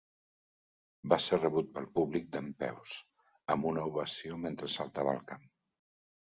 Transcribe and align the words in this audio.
Va 1.13 1.19
ser 1.25 1.39
rebut 1.41 1.69
pel 1.75 1.89
públic 1.99 2.25
dempeus, 2.37 2.95
amb 3.57 3.71
una 3.75 3.87
ovació 3.93 4.41
mentre 4.49 4.75
saltava 4.81 5.17
al 5.17 5.25
camp. 5.33 5.49